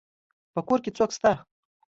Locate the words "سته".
1.17-1.31